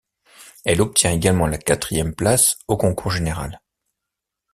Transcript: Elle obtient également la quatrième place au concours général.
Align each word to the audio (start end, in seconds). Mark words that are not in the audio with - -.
Elle 0.65 0.81
obtient 0.81 1.11
également 1.13 1.45
la 1.45 1.59
quatrième 1.59 2.15
place 2.15 2.57
au 2.67 2.75
concours 2.75 3.11
général. 3.11 3.61